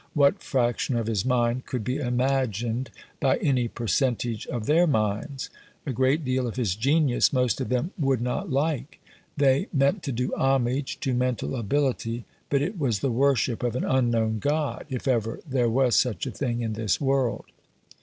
What 0.15 0.41
fraction 0.41 0.95
of 0.97 1.05
his 1.05 1.23
mind 1.25 1.67
could 1.67 1.83
be 1.83 1.97
imagined 1.97 2.89
by 3.19 3.37
any 3.37 3.67
percentage 3.67 4.47
of 4.47 4.65
their 4.65 4.87
minds? 4.87 5.51
A 5.85 5.93
great 5.93 6.25
deal 6.25 6.47
of 6.47 6.55
his 6.55 6.73
genius 6.73 7.31
most 7.31 7.61
of 7.61 7.69
them 7.69 7.91
would 7.99 8.19
not 8.19 8.49
like. 8.49 8.99
They 9.37 9.67
meant 9.71 10.01
to 10.01 10.11
do 10.11 10.33
homage 10.35 10.99
to 11.01 11.13
mental 11.13 11.55
ability, 11.55 12.25
but 12.49 12.63
it 12.63 12.79
was 12.79 13.01
the 13.01 13.11
worship 13.11 13.61
of 13.61 13.75
an 13.75 13.85
unknown 13.85 14.39
God 14.39 14.87
if 14.89 15.07
ever 15.07 15.39
there 15.47 15.69
was 15.69 15.95
such 15.95 16.25
a 16.25 16.31
thing 16.31 16.61
in 16.61 16.73
this 16.73 16.99
world. 16.99 17.45